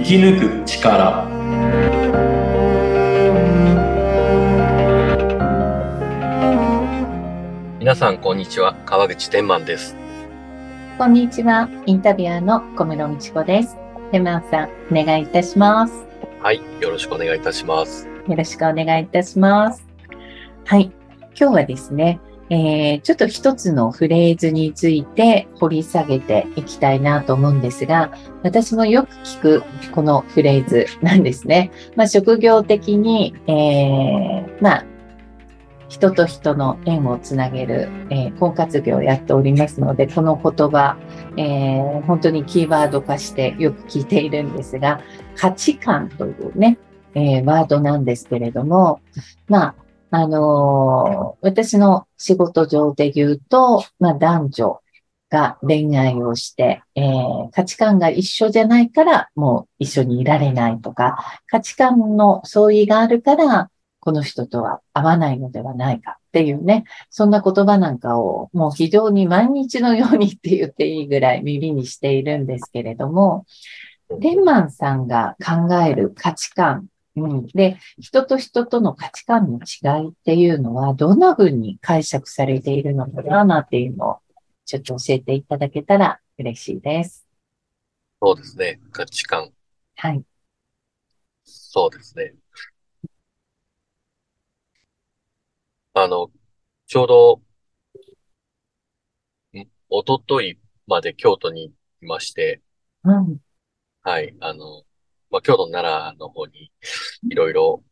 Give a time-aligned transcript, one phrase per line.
[0.00, 1.28] 生き抜く力。
[7.78, 8.74] 皆さんこんにちは。
[8.86, 9.94] 川口天満です。
[10.96, 11.68] こんにちは。
[11.84, 13.76] インタビュアーの小室美智子です。
[14.10, 15.92] 天満さんお願いいたします。
[16.40, 18.08] はいよろしくお願いいたします。
[18.26, 19.86] よろしくお願いいたします。
[20.64, 20.90] はい。
[21.38, 22.20] 今日はですね
[22.50, 31.70] えー、ちょっと一つのフレーズについて掘り下げていきたいなと思うんですが、私もよく聞くこのフレーズなんですね。
[31.94, 34.84] まあ、職業的に、えー、まあ、
[35.88, 40.96] 人と人の縁をつなげる、えー、婚活業をやっておりますので、この言葉、
[41.36, 45.00] えー、本当にキーワード化してよく聞いているんですが、
[45.36, 46.78] 価値観というね、
[47.14, 49.00] えー、ワードなんですけれども、
[49.48, 49.74] まあ、
[50.12, 54.80] あのー、私の仕事上で言うと、まあ、男女
[55.30, 73.46] が恋愛をして、えー、価値観が一緒じゃないからもう一緒にいられないとか、価値観の相違があるから、この人とは合わないのではないかっていうね、そんな言葉なんかをもう非常に毎日のようにって言っていいぐらい耳にしているんですけれども、
[74.18, 84.18] デンマンさんが考える価値観うん、で、人と人との価値観の違いっていうのは、どんな風に解釈されているのかな、っていうのを、
[84.64, 87.26] ちょっと教えていただけたら嬉しいです。
[88.22, 88.80] そうですね。
[88.92, 89.50] 価値観。
[89.96, 90.22] はい。
[91.44, 92.34] そうですね。
[95.94, 96.30] あの、
[96.86, 97.42] ちょうど、
[99.88, 102.60] おとといまで京都にいまして、
[103.02, 103.38] うん、
[104.02, 104.84] はい、あの、
[105.30, 106.70] まあ、京都奈良の方に
[107.30, 107.82] いろいろ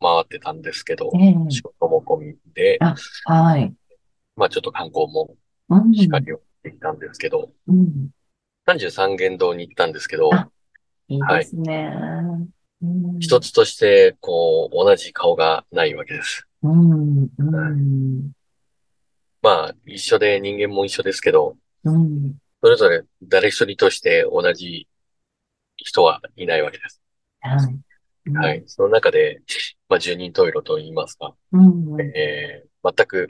[0.00, 2.78] 回ってたんですけど、えー、仕事も込みで、
[3.24, 3.72] はい。
[4.36, 5.36] まあ、ちょっと観光も
[5.94, 8.10] しっかりをってきたんですけど、うん、
[8.66, 10.30] 33元堂に行ったんですけど、
[11.08, 11.16] い。
[11.16, 11.86] いですね。
[11.88, 12.48] はい
[13.18, 16.46] 一つとして、こう、同じ顔がないわけです。
[16.62, 18.30] うん、うん、
[19.42, 24.88] まあ、一緒で人間も一緒ですけど、うん、それぞれ誰一人として同じ
[25.84, 27.00] 人はいないわけです。
[27.40, 27.80] はい。
[28.26, 28.62] うん、はい。
[28.66, 29.42] その中で、
[29.88, 31.58] まあ、十人十色と言いますか、う
[31.96, 33.28] ん、えー、全く、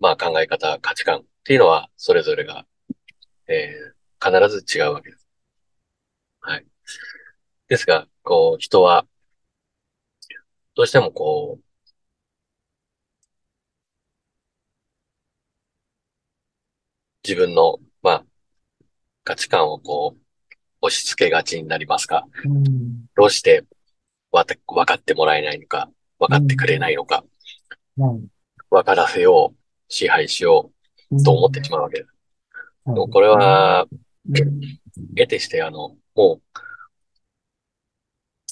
[0.00, 2.66] まあ、考え方、価値観っていうのは、それぞれが、
[3.48, 5.28] えー、必ず違うわけです。
[6.40, 6.66] はい。
[7.68, 9.06] ですが、こう、人は、
[10.74, 11.64] どうしてもこう、
[17.26, 18.24] 自分の、まあ、
[19.24, 20.22] 価値観をこう、
[20.82, 23.64] 押し付けがちになりますが、うん、どうして
[24.32, 25.88] わ分かってもらえないのか、
[26.18, 27.24] 分かってくれないのか、
[27.98, 28.26] うん、
[28.70, 30.72] 分からせよう、支配しよ
[31.10, 32.00] うと思ってしまうわけ。
[32.00, 32.08] です。
[32.86, 33.86] うん、これは、
[35.16, 36.42] 得てしてあの、もう、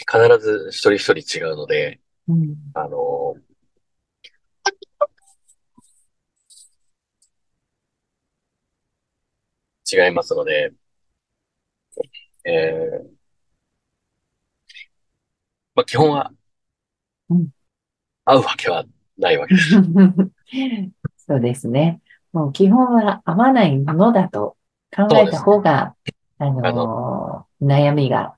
[0.00, 2.00] 必ず一人一人違うので、
[2.74, 3.34] あの、
[9.90, 10.72] 違いますので、
[12.44, 13.08] えー、
[15.74, 16.32] まあ、基本は、
[18.24, 18.84] 合うわけは
[19.16, 19.76] ないわけです。
[21.26, 22.00] そうですね。
[22.32, 24.56] もう基本は合わないものだと
[24.94, 25.94] 考えた方が、
[26.38, 28.36] あのー、あの悩みが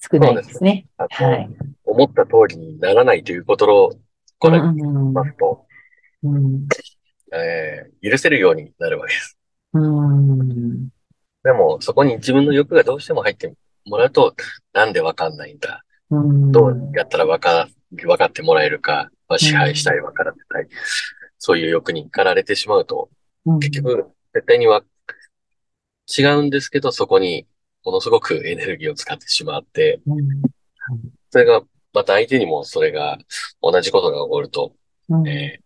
[0.00, 0.86] 少ないですね。
[0.98, 1.48] すはい。
[1.84, 3.92] 思った通りにならないということを、
[4.38, 5.66] これ、ますと、
[6.22, 6.66] うん、
[7.32, 9.38] えー、許せるようになるわけです。
[9.72, 10.88] うん
[11.42, 13.52] でも、そこに自分の欲がどうしても入って
[13.86, 14.34] もらうと、
[14.72, 15.84] なんでわかんないんだ。
[16.10, 17.68] どうやったらわか、
[18.06, 20.68] わかってもらえるか、まあ、支配したい、わからせたい。
[21.38, 23.08] そういう欲に駆られてしまうと、
[23.60, 24.82] 結局、絶対には
[26.18, 27.46] 違うんですけど、そこに
[27.84, 30.00] ものすごくエネルギーを使ってしまって、
[31.30, 31.62] それが、
[31.92, 33.18] また相手にもそれが
[33.62, 34.74] 同じことが起こると、
[35.26, 35.60] えー、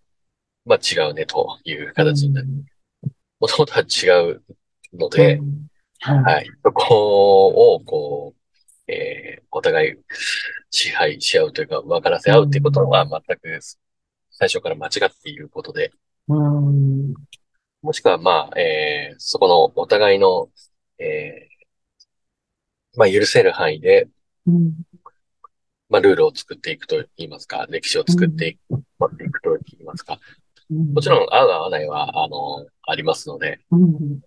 [0.65, 2.49] まあ違うねという形になる。
[3.41, 4.43] もともとは違う
[4.99, 5.41] ので、
[6.01, 6.51] はい、はい。
[6.63, 9.95] そこを、こう、えー、お互い
[10.71, 13.61] 支配し合うというか、分からせ合うということは全く
[14.31, 15.93] 最初から間違っていることで、
[16.29, 17.15] うん。
[17.83, 20.49] もしくは、まあ、えー、そこのお互いの、
[20.99, 24.09] えー、まあ、許せる範囲で、
[24.47, 24.73] うん、
[25.89, 28.79] まあ、ルールを作っていくと言いますか、歴史を作っていく,、うん、
[29.27, 30.19] いくと言いますか。
[30.71, 34.21] もちろん、合う合わないは、あの、ありますので、うん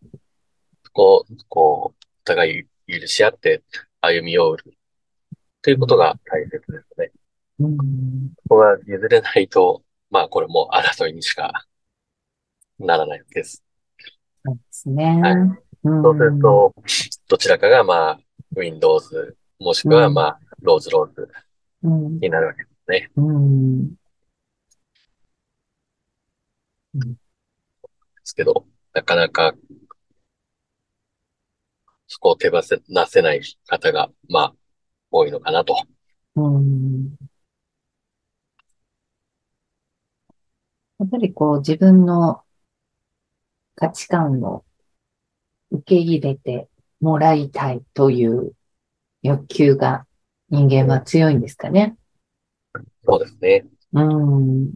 [0.97, 3.61] こう、こう、お互い許し合って
[4.01, 4.63] 歩み寄る
[5.61, 7.11] ということが大切ですね。
[7.59, 7.77] うん、
[8.35, 11.67] ここが譲れないと、まあこれも争いにしか
[12.79, 13.63] ならないわけです。
[14.43, 15.21] そうですね。
[15.21, 15.35] はい。
[15.83, 16.73] そうすると、
[17.27, 18.19] どちらかがまあ、
[18.55, 21.29] Windows もしくは、まあ、ローズローズ
[22.19, 23.11] になるわけですね。
[23.17, 23.89] うん。
[23.89, 23.95] で
[28.23, 28.65] すけど、
[28.95, 29.53] なかなか、
[32.17, 34.53] そこを手放せない方が、まあ、
[35.11, 35.75] 多いのかなと。
[36.35, 37.15] うん。
[40.99, 42.41] やっぱりこう自分の
[43.75, 44.65] 価値観を
[45.69, 46.67] 受け入れて
[47.01, 48.53] もらいたいという
[49.21, 50.07] 欲求が
[50.49, 51.97] 人間は強いんですかね。
[53.05, 53.65] そうですね。
[53.93, 54.71] うん。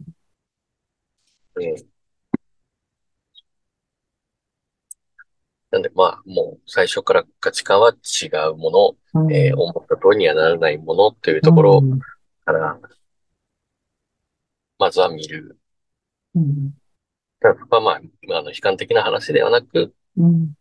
[5.72, 11.82] なんで、まあ、もう最初から価値観は違うもの、うん、えー、思った通りにはならないものというところ
[12.44, 12.78] から、
[14.78, 15.58] まずは見る。
[16.34, 16.72] うん、
[17.40, 17.96] ただそこはまあ、
[18.38, 20.52] あの、悲観的な話ではなく、うん、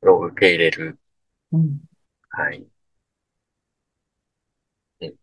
[0.00, 0.98] それを受け入れる。
[1.52, 1.80] うん、
[2.28, 2.66] はい。
[5.00, 5.14] うん、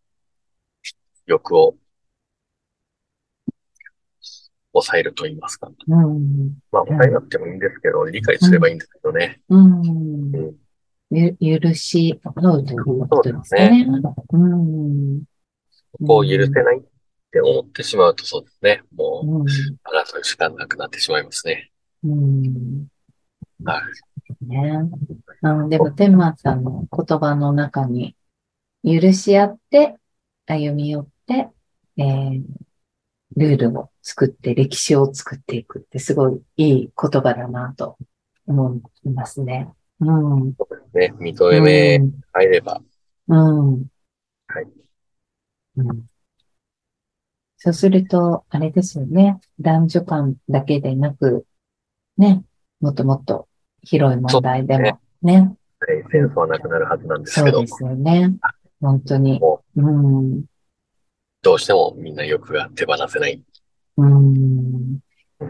[1.26, 1.76] 欲を
[4.80, 5.70] 抑えると言いますか。
[5.86, 9.40] うん、まあ、抑えなくてもいいんですけど、理解すればいいんですけどね。
[9.48, 9.82] うん。
[10.34, 10.56] う
[11.10, 13.86] ん、許し合うということですね。
[13.86, 14.14] そうですね。
[14.32, 15.22] うん。
[15.98, 16.82] そこを許せないっ
[17.30, 18.82] て思ってしまうとそうですね。
[18.94, 21.70] もう、争う時間なくなってしまいますね。
[22.04, 22.86] うん。
[23.64, 23.82] は
[24.42, 24.46] い。
[24.46, 24.72] ね。
[25.42, 28.16] あの、でも、天満さんの言葉の中に、
[28.84, 29.96] 許し合って、
[30.46, 31.48] 歩み寄って、
[31.98, 32.42] えー、
[33.38, 37.96] ルールを作って、歴史を作っていくってすごいいい言葉だなと
[38.46, 39.68] 思いますね。
[40.00, 40.54] うん。
[40.54, 41.14] そうですね。
[41.18, 42.00] 認め
[42.32, 42.80] 入れば。
[43.28, 43.86] うん。
[44.48, 44.66] はい。
[45.76, 46.06] うん。
[47.56, 49.40] そうすると、あれですよね。
[49.58, 51.44] 男女間だけでなく、
[52.16, 52.44] ね、
[52.80, 53.48] もっともっと
[53.82, 54.98] 広い問題でもね。
[55.22, 57.58] ねはい、戦争はなくなるはずなんですけど。
[57.58, 58.36] そうですよね。
[58.80, 59.40] 本当に。
[59.76, 60.44] うん。
[61.42, 63.42] どうしてもみんな欲が手放せない。
[63.96, 64.98] うん。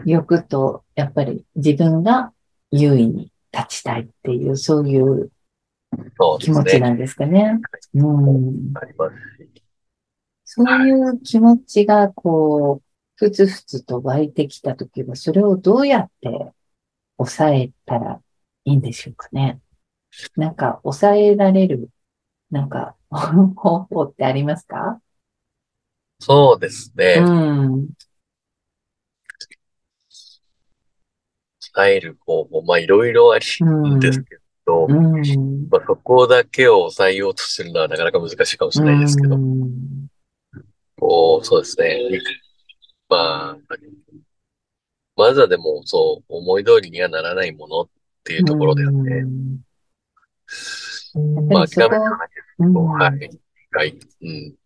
[0.05, 2.31] 欲と、やっぱり自分が
[2.71, 5.31] 優位に立ちたいっていう、そういう
[6.39, 7.59] 気持ちなんですかね。
[7.93, 8.77] うねうん。
[8.77, 9.63] ありますし。
[10.45, 12.83] そういう気持ちが、こう、
[13.15, 16.53] ふつふつと湧いてきたときは、それをどうやって
[17.17, 18.21] 抑えたら
[18.65, 19.59] いいんでしょうかね。
[20.35, 21.89] なんか、抑えられる、
[22.49, 25.01] なんか、方法ってありますか？
[26.19, 27.15] そうですね。
[27.19, 27.89] うん。
[31.75, 40.07] 伝える方法、まあいろいろあるんですけど、うん、まあ、そこだけを抑えようとするのはなかなか難しいかもしれないですけど、うん、
[40.99, 41.99] こう、そうですね。
[43.07, 43.57] まあ、
[45.15, 47.89] まずはでもそう、思い通りにはならないものっ
[48.23, 49.23] ていうところですね。
[51.15, 53.39] うん、まあ諦めないですけど、はい。
[53.71, 53.99] はい。
[54.21, 54.58] うん。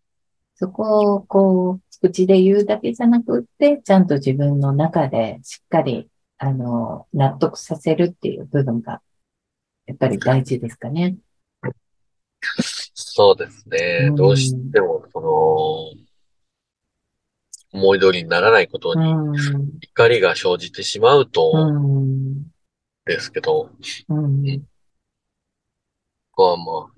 [0.56, 6.08] そこをこう、口で言うだけじゃなくって、ちゃんと自分の中でしっかり、
[6.38, 9.00] あの、納得させるっていう部分が、
[9.86, 11.16] やっぱり大事ですかね。
[12.94, 14.06] そうですね。
[14.08, 16.04] うん、どうしても、その、
[17.72, 19.12] 思い通りにならないことに
[19.80, 21.52] 怒りが生じてしまうと、
[23.04, 23.70] ですけど、
[24.08, 24.66] うん、こ
[26.32, 26.92] こはまあ、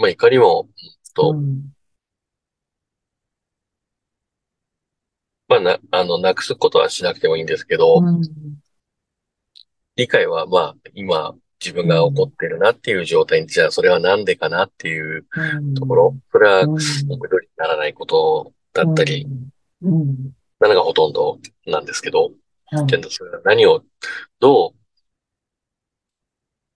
[0.00, 0.66] まあ怒りも、
[1.14, 1.74] と、うん、
[5.46, 8.22] まあな、あの、なくすことはしなくてもいいんですけど、うん、
[9.96, 15.26] 理解はまあ、今、自分が怒ってるなっていう状態に、じゃあそれはなんでかなっていう
[15.76, 19.26] ところ、それは思い通りにならないことだったり、
[19.82, 22.30] なのがほとんどなんですけど、
[23.20, 23.82] は何を
[24.38, 24.74] どう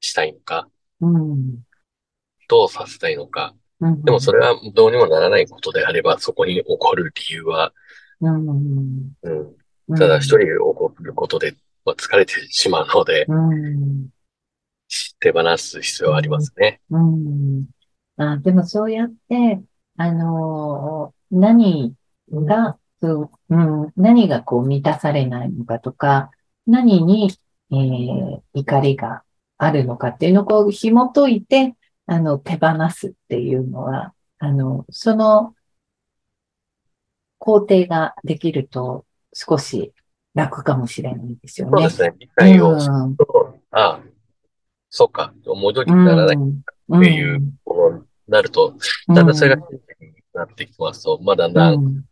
[0.01, 0.69] したいのか、
[2.49, 3.55] どうさせたいのか。
[3.81, 7.73] でもそれはどうにもならないことであれば、そこに起こる理由は、
[8.21, 9.13] うん、
[9.97, 13.27] ただ一人起こることで、まあ、疲れてしまうので、
[15.21, 16.81] 手放す必要はありますね。
[16.91, 17.67] うん、
[18.17, 19.61] あでもそうやって、
[19.97, 21.95] あのー、何
[22.31, 26.31] が、うん、何がこう満たされないのかとか、
[26.67, 27.31] 何に、
[27.71, 29.23] えー、怒りが
[29.59, 31.75] あるのかっていうのをこう紐解いて、
[32.07, 35.55] あの、手放すっていうのは、あの、その
[37.39, 39.93] 工程ができると少し
[40.35, 41.73] 楽かもしれないですよね。
[41.73, 42.15] そうですね。
[42.19, 44.01] 理解をすると、うん、ああ、
[44.91, 48.75] そうか、思い通りにならないっていうことになると、
[49.09, 49.63] だんだんそれが
[50.01, 52.05] になってきますと、まあだんだん、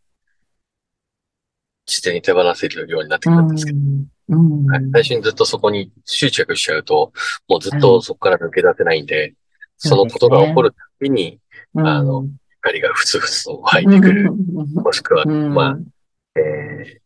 [1.86, 3.78] 自然に手放せるようになってくるんですけど。
[3.78, 3.82] う
[4.28, 7.12] うん、最初にずっとそこに執着しちゃうと、
[7.48, 9.34] もうずっとそこから抜け出せないんで、はい、
[9.88, 11.40] そのことが起こるたびに、
[11.74, 12.26] ね、あの、
[12.62, 14.32] 光がふつふつと湧いてくる。
[14.32, 15.78] もしくは、まあ、
[16.38, 17.00] え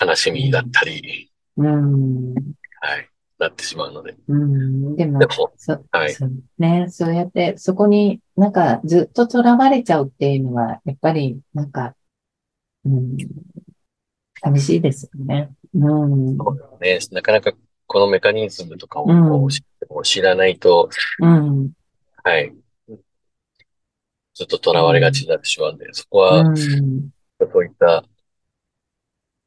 [0.00, 3.10] ー、悲しみだったり、うん、はい、
[3.40, 4.14] なってしまうので。
[4.28, 6.26] うん、でも、でもそはい、そ
[6.58, 11.96] ね、そうやって、そこになんかずっと囚われちゃうっていうのは、やっぱりなんか、
[12.84, 13.16] うん、
[14.40, 15.50] 寂しいですよね。
[15.74, 16.36] うん。
[16.36, 17.00] そうね。
[17.10, 17.52] なかなか
[17.88, 19.48] このメカニズムとかを
[20.02, 20.90] 知らないと、
[21.20, 21.72] うん、
[22.22, 22.54] はい。
[24.34, 26.62] ずっと囚われがちになってしまうんで、そこは、そ
[27.60, 28.04] ういった、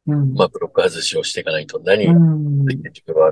[0.08, 3.32] うん、まあ、ブロック外しをしていかないと何が自分は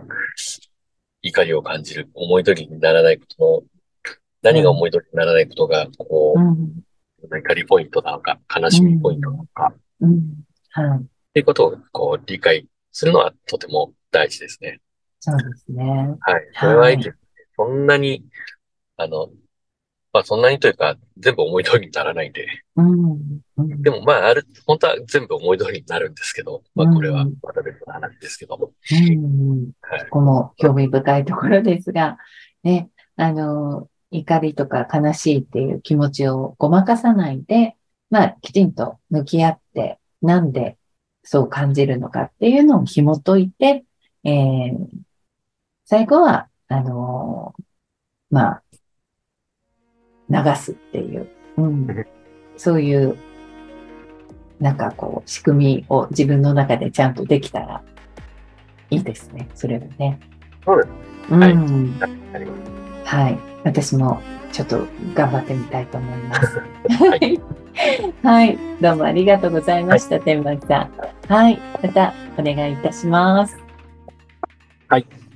[1.24, 4.14] 怒りを感じる、思い通りにならないことの、
[4.44, 6.84] 何が思い通りにならないことが、こう、うん、
[7.36, 10.22] 怒りポイントなのか、悲しみポイントなのか、うん、
[10.70, 11.00] はい。
[11.00, 14.80] っていうことを、こう、理解するのはとても大事ですね。
[15.20, 15.84] そうですね。
[16.22, 16.48] はい。
[16.54, 17.18] それはいいです。
[17.56, 18.24] そんなに、
[18.96, 19.30] あの、
[20.12, 22.48] まあそんなにというか、全部思い通りにならないんで。
[22.78, 23.42] うん。
[23.82, 28.72] でもまあ、ある、本当は全部思い通りになるんですけど、まあこれはまた別の話ですけども。
[28.92, 29.72] うん。
[29.82, 32.18] はい、ここも興味深いところですが、
[32.64, 37.76] ね、あの、怒りとか悲しいっていう気持ちをごまかさないで、
[38.10, 40.78] まあきちんと向き合って、なんで
[41.24, 43.86] そう感じるのかっていうのを紐解いて、
[44.24, 44.88] えー、
[45.90, 47.64] 最後は、あのー、
[48.30, 48.64] まあ、
[50.30, 51.28] 流すっていう、
[51.58, 52.06] うん、
[52.58, 53.18] そういう、
[54.60, 57.82] なんかこう、仕組みを自分の中でちゃんとできたら
[58.92, 59.50] いいですね。
[59.56, 60.20] それはね。
[60.64, 60.90] そうです。
[61.34, 62.00] うん。
[62.00, 62.46] はい。
[63.06, 63.40] はい。
[63.64, 66.60] 私もちょっと頑張ってみたいと思います。
[66.60, 67.42] はい。
[68.22, 68.60] はい。
[68.80, 71.34] どうもありがとうございました、はい、天幕さん。
[71.34, 71.60] はい。
[71.82, 73.58] またお願いいたします。
[74.88, 75.29] はい。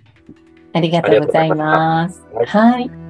[0.73, 2.25] ありがとうございます。
[2.47, 3.02] はい